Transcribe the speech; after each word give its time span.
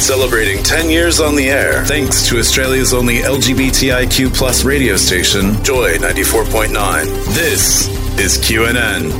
Celebrating 0.00 0.62
10 0.64 0.88
years 0.88 1.20
on 1.20 1.36
the 1.36 1.50
air, 1.50 1.84
thanks 1.84 2.26
to 2.26 2.38
Australia's 2.38 2.94
only 2.94 3.18
LGBTIQ 3.18 4.34
plus 4.34 4.64
radio 4.64 4.96
station, 4.96 5.62
Joy 5.62 5.98
94.9. 5.98 7.04
This 7.34 7.86
is 8.18 8.38
QNN. 8.38 9.10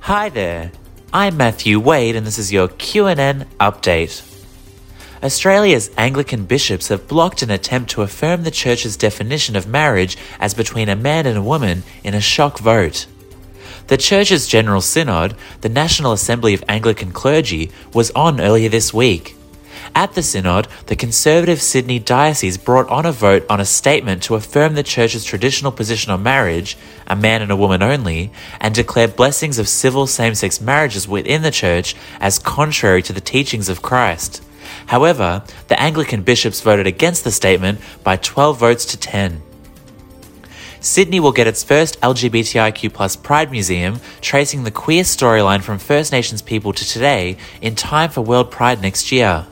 Hi 0.00 0.30
there. 0.30 0.72
I'm 1.12 1.36
Matthew 1.36 1.78
Wade 1.78 2.16
and 2.16 2.26
this 2.26 2.38
is 2.38 2.54
your 2.54 2.68
QNN 2.68 3.44
update. 3.60 4.22
Australia's 5.22 5.90
Anglican 5.98 6.46
bishops 6.46 6.88
have 6.88 7.06
blocked 7.06 7.42
an 7.42 7.50
attempt 7.50 7.90
to 7.90 8.02
affirm 8.02 8.44
the 8.44 8.50
church's 8.50 8.96
definition 8.96 9.56
of 9.56 9.66
marriage 9.66 10.16
as 10.40 10.54
between 10.54 10.88
a 10.88 10.96
man 10.96 11.26
and 11.26 11.36
a 11.36 11.42
woman 11.42 11.82
in 12.02 12.14
a 12.14 12.20
shock 12.20 12.60
vote. 12.60 13.06
The 13.86 13.98
Church's 13.98 14.48
General 14.48 14.80
Synod, 14.80 15.36
the 15.60 15.68
National 15.68 16.12
Assembly 16.12 16.54
of 16.54 16.64
Anglican 16.68 17.12
Clergy, 17.12 17.70
was 17.92 18.10
on 18.12 18.40
earlier 18.40 18.70
this 18.70 18.94
week. 18.94 19.36
At 19.96 20.14
the 20.14 20.24
Synod, 20.24 20.66
the 20.86 20.96
Conservative 20.96 21.62
Sydney 21.62 22.00
Diocese 22.00 22.58
brought 22.58 22.88
on 22.88 23.06
a 23.06 23.12
vote 23.12 23.46
on 23.48 23.60
a 23.60 23.64
statement 23.64 24.24
to 24.24 24.34
affirm 24.34 24.74
the 24.74 24.82
Church's 24.82 25.24
traditional 25.24 25.70
position 25.70 26.10
on 26.10 26.24
marriage, 26.24 26.76
a 27.06 27.14
man 27.14 27.42
and 27.42 27.52
a 27.52 27.56
woman 27.56 27.80
only, 27.80 28.32
and 28.60 28.74
declare 28.74 29.06
blessings 29.06 29.56
of 29.56 29.68
civil 29.68 30.08
same 30.08 30.34
sex 30.34 30.60
marriages 30.60 31.06
within 31.06 31.42
the 31.42 31.52
Church 31.52 31.94
as 32.18 32.40
contrary 32.40 33.02
to 33.02 33.12
the 33.12 33.20
teachings 33.20 33.68
of 33.68 33.82
Christ. 33.82 34.42
However, 34.86 35.44
the 35.68 35.80
Anglican 35.80 36.22
bishops 36.22 36.60
voted 36.60 36.88
against 36.88 37.22
the 37.22 37.30
statement 37.30 37.78
by 38.02 38.16
12 38.16 38.58
votes 38.58 38.84
to 38.86 38.96
10. 38.96 39.42
Sydney 40.80 41.20
will 41.20 41.32
get 41.32 41.46
its 41.46 41.62
first 41.62 42.00
LGBTIQ 42.00 43.22
Pride 43.22 43.50
Museum, 43.52 44.00
tracing 44.20 44.64
the 44.64 44.72
queer 44.72 45.04
storyline 45.04 45.62
from 45.62 45.78
First 45.78 46.10
Nations 46.10 46.42
people 46.42 46.72
to 46.72 46.84
today 46.84 47.36
in 47.62 47.76
time 47.76 48.10
for 48.10 48.22
World 48.22 48.50
Pride 48.50 48.82
next 48.82 49.12
year. 49.12 49.46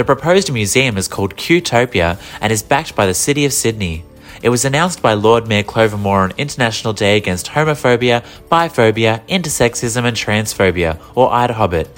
The 0.00 0.04
proposed 0.04 0.50
museum 0.50 0.96
is 0.96 1.08
called 1.08 1.36
Qtopia 1.36 2.18
and 2.40 2.50
is 2.50 2.62
backed 2.62 2.96
by 2.96 3.04
the 3.04 3.12
City 3.12 3.44
of 3.44 3.52
Sydney. 3.52 4.02
It 4.42 4.48
was 4.48 4.64
announced 4.64 5.02
by 5.02 5.12
Lord 5.12 5.46
Mayor 5.46 5.62
Clover 5.62 5.98
Moore 5.98 6.20
on 6.20 6.32
International 6.38 6.94
Day 6.94 7.18
Against 7.18 7.48
Homophobia, 7.48 8.24
Biphobia, 8.50 9.20
Intersexism 9.28 10.06
and 10.06 10.16
Transphobia, 10.16 10.98
or 11.14 11.28
IDAHOBIT. 11.28 11.88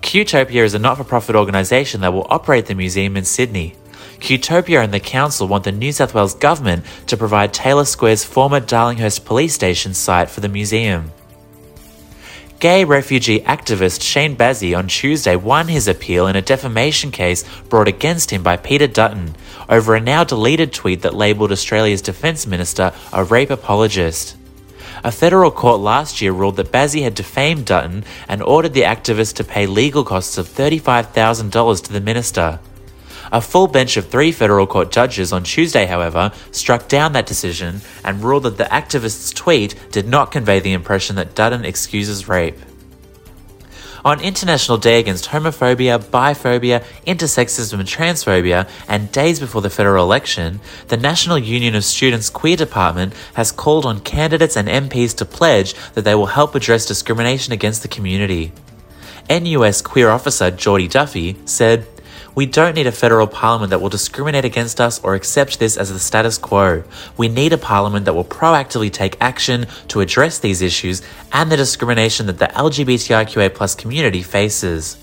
Qtopia 0.00 0.64
is 0.64 0.72
a 0.72 0.78
not 0.78 0.96
for 0.96 1.04
profit 1.04 1.36
organisation 1.36 2.00
that 2.00 2.14
will 2.14 2.26
operate 2.30 2.64
the 2.64 2.74
museum 2.74 3.18
in 3.18 3.26
Sydney. 3.26 3.74
Qtopia 4.18 4.82
and 4.82 4.94
the 4.94 4.98
council 4.98 5.46
want 5.46 5.64
the 5.64 5.72
New 5.72 5.92
South 5.92 6.14
Wales 6.14 6.32
government 6.32 6.86
to 7.06 7.18
provide 7.18 7.52
Taylor 7.52 7.84
Square's 7.84 8.24
former 8.24 8.60
Darlinghurst 8.62 9.26
police 9.26 9.52
station 9.52 9.92
site 9.92 10.30
for 10.30 10.40
the 10.40 10.48
museum. 10.48 11.12
Gay 12.58 12.84
refugee 12.84 13.40
activist 13.40 14.02
Shane 14.02 14.34
Bazzi 14.34 14.76
on 14.76 14.88
Tuesday 14.88 15.36
won 15.36 15.68
his 15.68 15.86
appeal 15.86 16.26
in 16.26 16.36
a 16.36 16.40
defamation 16.42 17.10
case 17.10 17.44
brought 17.68 17.86
against 17.86 18.30
him 18.30 18.42
by 18.42 18.56
Peter 18.56 18.86
Dutton 18.86 19.34
over 19.68 19.94
a 19.94 20.00
now 20.00 20.24
deleted 20.24 20.72
tweet 20.72 21.02
that 21.02 21.14
labelled 21.14 21.52
Australia's 21.52 22.00
Defence 22.00 22.46
Minister 22.46 22.92
a 23.12 23.24
rape 23.24 23.50
apologist. 23.50 24.38
A 25.04 25.12
federal 25.12 25.50
court 25.50 25.80
last 25.80 26.22
year 26.22 26.32
ruled 26.32 26.56
that 26.56 26.72
Bazzi 26.72 27.02
had 27.02 27.14
defamed 27.14 27.66
Dutton 27.66 28.04
and 28.26 28.42
ordered 28.42 28.72
the 28.72 28.82
activist 28.82 29.34
to 29.34 29.44
pay 29.44 29.66
legal 29.66 30.02
costs 30.02 30.38
of 30.38 30.48
$35,000 30.48 31.84
to 31.84 31.92
the 31.92 32.00
minister. 32.00 32.58
A 33.32 33.40
full 33.40 33.66
bench 33.66 33.96
of 33.96 34.06
three 34.06 34.32
federal 34.32 34.66
court 34.66 34.92
judges 34.92 35.32
on 35.32 35.42
Tuesday, 35.42 35.86
however, 35.86 36.32
struck 36.52 36.88
down 36.88 37.12
that 37.12 37.26
decision 37.26 37.80
and 38.04 38.22
ruled 38.22 38.44
that 38.44 38.56
the 38.56 38.72
activist's 38.72 39.30
tweet 39.32 39.74
did 39.90 40.06
not 40.06 40.30
convey 40.30 40.60
the 40.60 40.72
impression 40.72 41.16
that 41.16 41.34
Dutton 41.34 41.64
excuses 41.64 42.28
rape. 42.28 42.58
On 44.04 44.20
International 44.20 44.78
Day 44.78 45.00
Against 45.00 45.30
Homophobia, 45.30 45.98
Biphobia, 45.98 46.84
Intersexism 47.08 47.80
and 47.80 47.88
Transphobia, 47.88 48.68
and 48.86 49.10
days 49.10 49.40
before 49.40 49.62
the 49.62 49.68
federal 49.68 50.04
election, 50.04 50.60
the 50.86 50.96
National 50.96 51.36
Union 51.36 51.74
of 51.74 51.84
Students 51.84 52.30
Queer 52.30 52.56
Department 52.56 53.14
has 53.34 53.50
called 53.50 53.84
on 53.84 53.98
candidates 53.98 54.56
and 54.56 54.68
MPs 54.68 55.16
to 55.16 55.24
pledge 55.24 55.74
that 55.94 56.02
they 56.02 56.14
will 56.14 56.26
help 56.26 56.54
address 56.54 56.86
discrimination 56.86 57.52
against 57.52 57.82
the 57.82 57.88
community. 57.88 58.52
NUS 59.28 59.82
queer 59.82 60.10
officer 60.10 60.52
Geordie 60.52 60.86
Duffy 60.86 61.36
said, 61.44 61.88
we 62.36 62.44
don't 62.44 62.74
need 62.74 62.86
a 62.86 62.92
federal 62.92 63.26
parliament 63.26 63.70
that 63.70 63.80
will 63.80 63.88
discriminate 63.88 64.44
against 64.44 64.78
us 64.78 65.02
or 65.02 65.14
accept 65.14 65.58
this 65.58 65.78
as 65.78 65.90
the 65.90 65.98
status 65.98 66.36
quo. 66.36 66.84
We 67.16 67.28
need 67.28 67.54
a 67.54 67.58
parliament 67.58 68.04
that 68.04 68.14
will 68.14 68.26
proactively 68.26 68.92
take 68.92 69.16
action 69.22 69.66
to 69.88 70.02
address 70.02 70.38
these 70.38 70.60
issues 70.60 71.00
and 71.32 71.50
the 71.50 71.56
discrimination 71.56 72.26
that 72.26 72.38
the 72.38 72.48
LGBTIQA 72.48 73.78
community 73.78 74.22
faces. 74.22 74.98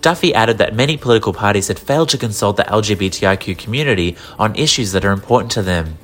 Duffy 0.00 0.34
added 0.34 0.56
that 0.56 0.74
many 0.74 0.96
political 0.96 1.34
parties 1.34 1.68
had 1.68 1.78
failed 1.78 2.08
to 2.08 2.18
consult 2.18 2.56
the 2.56 2.64
LGBTIQ 2.64 3.58
community 3.58 4.16
on 4.38 4.56
issues 4.56 4.92
that 4.92 5.04
are 5.04 5.12
important 5.12 5.52
to 5.52 5.62
them. 5.62 5.98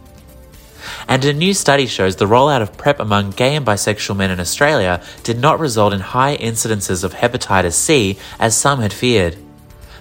And 1.08 1.24
a 1.24 1.32
new 1.32 1.54
study 1.54 1.86
shows 1.86 2.16
the 2.16 2.26
rollout 2.26 2.60
of 2.60 2.76
PrEP 2.76 3.00
among 3.00 3.30
gay 3.30 3.56
and 3.56 3.64
bisexual 3.64 4.16
men 4.16 4.30
in 4.30 4.40
Australia 4.40 5.02
did 5.22 5.38
not 5.38 5.58
result 5.58 5.94
in 5.94 6.00
high 6.00 6.36
incidences 6.36 7.02
of 7.02 7.14
hepatitis 7.14 7.72
C 7.72 8.18
as 8.38 8.54
some 8.54 8.80
had 8.80 8.92
feared. 8.92 9.38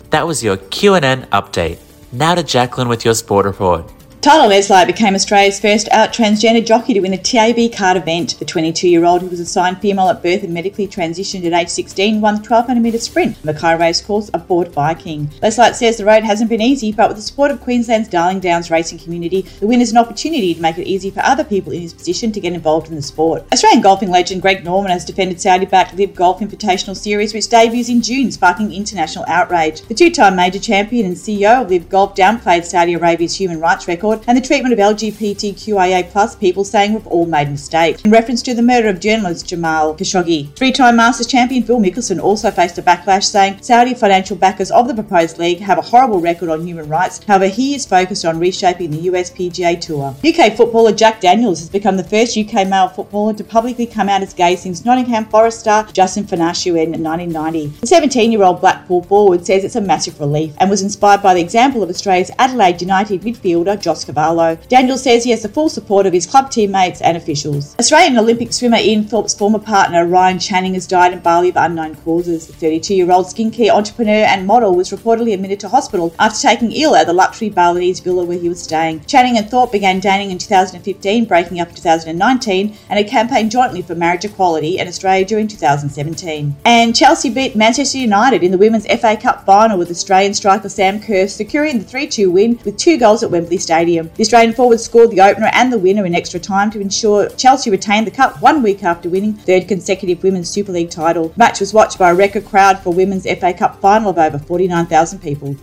That 0.10 0.26
was 0.26 0.44
your 0.44 0.58
QNN 0.58 1.28
update. 1.30 1.80
Now 2.12 2.36
to 2.36 2.44
Jacqueline 2.44 2.88
with 2.88 3.06
your 3.06 3.14
sport 3.14 3.46
report. 3.46 3.92
Tyler 4.22 4.50
Leslie 4.50 4.86
became 4.86 5.16
Australia's 5.16 5.62
first 5.62 5.88
out 5.94 6.12
transgender 6.12 6.66
jockey 6.66 6.94
to 6.94 7.00
win 7.00 7.14
a 7.14 7.18
TAB 7.18 7.72
card 7.74 7.96
event. 7.96 8.38
The 8.38 8.44
22 8.44 8.90
year 8.90 9.06
old, 9.06 9.22
who 9.22 9.30
was 9.30 9.40
assigned 9.40 9.80
female 9.80 10.10
at 10.10 10.22
birth 10.22 10.44
and 10.44 10.54
medically 10.54 10.90
transitioned 10.90 11.46
at 11.46 11.54
age 11.54 11.70
16, 11.70 12.20
won 12.20 12.34
the 12.34 12.40
1200 12.42 12.82
metre 12.82 12.98
sprint, 12.98 13.42
Mackay 13.46 13.78
Racecourse 13.78 14.30
aboard 14.34 14.74
Viking. 14.74 15.30
Leslie 15.42 15.72
says 15.72 15.96
the 15.96 16.04
road 16.04 16.24
hasn't 16.24 16.50
been 16.50 16.62
easy, 16.62 16.92
but 16.92 17.08
with 17.08 17.16
the 17.16 17.24
support 17.24 17.50
of 17.50 17.62
Queensland's 17.62 18.10
Darling 18.10 18.42
Downs 18.42 18.70
racing 18.70 19.00
community, 19.00 19.44
the 19.62 19.68
win 19.68 19.80
is 19.80 19.94
an 19.94 19.98
opportunity 19.98 20.54
to 20.54 20.62
make 20.62 20.78
it 20.78 20.86
easy 20.86 21.10
for 21.10 21.22
other 21.22 21.46
people 21.46 21.72
in 21.72 21.82
his 21.82 21.94
position 21.94 22.34
to 22.34 22.42
get 22.42 22.52
involved 22.52 22.90
in 22.90 22.96
the 22.96 23.02
sport. 23.02 23.46
Australian 23.54 23.82
golfing 23.82 24.12
legend 24.12 24.42
Greg 24.42 24.66
Norman 24.66 24.92
has 24.92 25.06
defended 25.06 25.40
Saudi 25.40 25.66
backed 25.66 25.96
LIV 25.96 26.14
Golf 26.14 26.42
Invitational 26.42 26.98
Series, 26.98 27.34
which 27.34 27.48
debuts 27.48 27.88
in 27.88 28.02
June, 28.02 28.34
sparking 28.34 28.74
international 28.74 29.24
outrage. 29.30 29.82
The 29.84 29.94
two 29.94 30.12
time 30.12 30.36
major 30.36 30.60
champion 30.60 31.06
and 31.06 31.16
CEO 31.16 31.62
of 31.62 31.70
LIV 31.70 31.88
Golf 31.88 32.16
downplayed 32.16 32.66
Saudi 32.66 32.96
Arabia's 32.96 33.40
human 33.40 33.62
rights 33.62 33.88
record 33.88 34.09
and 34.14 34.38
the 34.38 34.42
treatment 34.42 34.74
of 34.74 34.80
LGBTQIA 34.80 36.10
plus 36.10 36.36
people, 36.36 36.64
saying 36.64 36.94
we've 36.94 37.08
all 37.08 37.26
made 37.26 37.50
mistakes. 37.50 38.02
In 38.02 38.12
reference 38.12 38.42
to 38.44 38.54
the 38.54 38.62
murder 38.62 38.90
of 38.90 39.00
journalist 39.00 39.48
Jamal 39.48 39.96
Khashoggi, 39.96 40.56
three-time 40.56 40.96
Masters 40.96 41.28
champion 41.28 41.64
Phil 41.64 41.80
Mickelson 41.80 42.22
also 42.22 42.50
faced 42.50 42.78
a 42.78 42.82
backlash, 42.82 43.26
saying 43.26 43.62
Saudi 43.62 43.94
financial 43.94 44.36
backers 44.36 44.72
of 44.72 44.88
the 44.88 44.94
proposed 44.94 45.38
league 45.38 45.60
have 45.60 45.78
a 45.78 45.82
horrible 45.82 46.20
record 46.20 46.50
on 46.50 46.66
human 46.66 46.90
rights. 46.90 47.24
However, 47.24 47.48
he 47.48 47.76
is 47.76 47.86
focused 47.86 48.26
on 48.26 48.40
reshaping 48.40 48.92
the 48.92 49.02
US 49.12 49.30
PGA 49.30 49.80
Tour. 49.80 50.16
UK 50.26 50.58
footballer 50.58 50.92
Jack 50.92 51.22
Daniels 51.22 51.60
has 51.60 51.70
become 51.70 51.98
the 51.98 52.04
first 52.04 52.36
UK 52.36 52.68
male 52.68 52.88
footballer 52.88 53.34
to 53.34 53.44
publicly 53.44 53.86
come 53.86 54.10
out 54.10 54.24
as 54.24 54.34
gay 54.34 54.56
since 54.56 54.84
Nottingham 54.86 55.26
Forest 55.26 55.60
star 55.60 55.84
Justin 55.86 56.24
Fashanu 56.24 56.82
in 56.82 57.04
1990. 57.04 57.68
The 57.80 57.88
17-year-old 57.88 58.62
Blackpool 58.62 59.04
forward 59.04 59.46
says 59.46 59.64
it's 59.64 59.76
a 59.76 59.82
massive 59.82 60.20
relief 60.20 60.54
and 60.58 60.70
was 60.70 60.82
inspired 60.82 61.22
by 61.22 61.34
the 61.34 61.42
example 61.42 61.84
of 61.84 61.90
Australia's 61.90 62.32
Adelaide 62.40 62.82
United 62.82 63.22
midfielder 63.22 63.80
Josh 63.80 63.99
Cavallo. 64.06 64.58
Daniel 64.68 64.98
says 64.98 65.24
he 65.24 65.32
has 65.32 65.42
the 65.42 65.50
full 65.50 65.70
support 65.70 66.06
of 66.06 66.14
his 66.14 66.26
club 66.26 66.52
teammates 66.52 67.02
and 67.02 67.18
officials. 67.18 67.76
Australian 67.80 68.18
Olympic 68.18 68.54
swimmer 68.54 68.78
Ian 68.78 69.04
Thorpe's 69.04 69.34
former 69.34 69.60
partner 69.60 70.06
Ryan 70.06 70.40
Channing 70.40 70.74
has 70.74 70.88
died 70.88 71.14
in 71.14 71.20
Bali 71.20 71.50
of 71.50 71.56
unknown 71.56 71.96
causes. 71.96 72.48
The 72.48 72.54
32 72.54 72.96
year 72.96 73.12
old 73.12 73.26
skincare 73.28 73.72
entrepreneur 73.72 74.26
and 74.26 74.46
model 74.48 74.76
was 74.76 74.92
reportedly 74.92 75.34
admitted 75.34 75.60
to 75.62 75.70
hospital 75.70 76.14
after 76.20 76.48
taking 76.48 76.72
ill 76.72 76.96
at 76.96 77.08
the 77.08 77.14
luxury 77.14 77.50
Balinese 77.50 78.00
villa 78.00 78.24
where 78.24 78.40
he 78.40 78.50
was 78.50 78.62
staying. 78.62 79.02
Channing 79.06 79.38
and 79.38 79.50
Thorpe 79.50 79.72
began 79.72 80.00
dating 80.00 80.32
in 80.32 80.38
2015, 80.38 81.26
breaking 81.26 81.60
up 81.60 81.70
in 81.70 81.76
2019, 81.76 82.78
and 82.90 82.98
had 82.98 83.08
campaigned 83.08 83.52
jointly 83.52 83.82
for 83.82 83.96
marriage 83.96 84.26
equality 84.26 84.78
in 84.78 84.88
Australia 84.88 85.26
during 85.26 85.48
2017. 85.48 86.56
And 86.66 86.96
Chelsea 86.96 87.30
beat 87.30 87.56
Manchester 87.56 87.98
United 87.98 88.44
in 88.44 88.52
the 88.52 88.58
Women's 88.58 88.88
FA 88.88 89.18
Cup 89.18 89.46
final 89.46 89.78
with 89.78 89.90
Australian 89.90 90.34
striker 90.34 90.70
Sam 90.70 91.02
Kerr 91.02 91.28
securing 91.28 91.80
the 91.80 91.86
3 91.86 92.08
2 92.08 92.32
win 92.32 92.60
with 92.66 92.78
two 92.78 92.98
goals 92.98 93.24
at 93.24 93.32
Wembley 93.32 93.58
Stadium. 93.58 93.89
Stadium. 93.90 94.12
The 94.16 94.22
Australian 94.22 94.54
forward 94.54 94.80
scored 94.80 95.10
the 95.10 95.22
opener 95.22 95.50
and 95.52 95.74
the 95.74 95.80
winner 95.80 96.06
in 96.06 96.14
extra 96.14 96.40
time 96.40 96.70
to 96.72 96.80
ensure 96.80 97.28
Chelsea 97.30 97.72
retained 97.72 98.06
the 98.06 98.12
cup 98.12 98.40
one 98.40 98.62
week 98.62 98.84
after 98.84 99.10
winning 99.10 99.34
third 99.34 99.68
consecutive 99.68 100.22
Women's 100.22 100.50
Super 100.50 100.72
League 100.72 100.92
title. 100.92 101.30
The 101.30 101.38
match 101.38 101.60
was 101.60 101.74
watched 101.74 101.98
by 101.98 102.12
a 102.12 102.16
record 102.16 102.46
crowd 102.46 102.80
for 102.80 102.94
Women's 102.94 103.24
FA 103.24 103.52
Cup 103.52 103.82
final 103.82 104.12
of 104.12 104.20
over 104.20 104.38
49,000 104.38 105.20
people. 105.20 105.56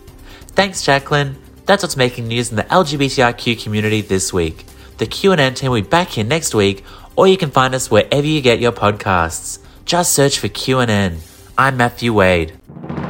Thanks, 0.47 0.83
Jacqueline. 0.83 1.37
That's 1.65 1.83
what's 1.83 1.95
making 1.95 2.27
news 2.27 2.49
in 2.49 2.57
the 2.57 2.63
LGBTIQ 2.63 3.63
community 3.63 4.01
this 4.01 4.33
week. 4.33 4.65
The 4.97 5.07
QNN 5.07 5.55
team 5.55 5.71
will 5.71 5.81
be 5.81 5.87
back 5.87 6.09
here 6.09 6.25
next 6.25 6.53
week, 6.53 6.83
or 7.15 7.27
you 7.27 7.37
can 7.37 7.51
find 7.51 7.73
us 7.73 7.89
wherever 7.89 8.27
you 8.27 8.41
get 8.41 8.59
your 8.59 8.73
podcasts. 8.73 9.59
Just 9.85 10.11
search 10.11 10.37
for 10.39 10.49
QNN. 10.49 11.19
I'm 11.57 11.77
Matthew 11.77 12.13
Wade. 12.13 12.56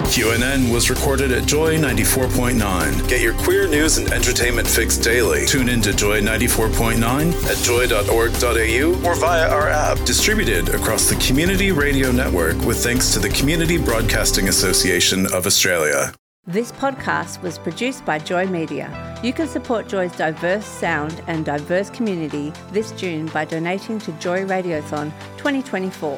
QNN 0.08 0.74
was 0.74 0.90
recorded 0.90 1.32
at 1.32 1.46
Joy 1.46 1.78
94.9. 1.78 3.08
Get 3.10 3.22
your 3.22 3.34
queer 3.34 3.68
news 3.68 3.98
and 3.98 4.12
entertainment 4.12 4.68
fix 4.68 4.98
daily. 4.98 5.46
Tune 5.46 5.70
in 5.70 5.82
to 5.82 5.94
Joy 5.94 6.22
94.9 6.22 7.34
at 7.46 7.58
joy.org.au 7.64 9.08
or 9.08 9.16
via 9.16 9.50
our 9.50 9.68
app. 9.68 9.98
Distributed 10.06 10.70
across 10.70 11.10
the 11.10 11.16
Community 11.18 11.72
Radio 11.72 12.12
Network 12.12 12.58
with 12.66 12.82
thanks 12.82 13.14
to 13.14 13.20
the 13.20 13.30
Community 13.30 13.78
Broadcasting 13.78 14.48
Association 14.48 15.26
of 15.34 15.46
Australia. 15.46 16.14
This 16.46 16.72
podcast 16.72 17.42
was 17.42 17.60
produced 17.60 18.06
by 18.06 18.20
Joy 18.20 18.48
Media. 18.48 19.20
You 19.22 19.34
can 19.34 19.50
support 19.50 19.90
Joy's 19.90 20.16
diverse 20.16 20.66
sound 20.66 21.22
and 21.28 21.44
diverse 21.44 21.90
community 21.90 22.54
this 22.72 22.94
June 22.94 23.28
by 23.28 23.44
donating 23.44 24.00
to 24.00 24.14
Joy 24.14 24.46
Radiothon 24.46 25.12
2024. 25.36 26.18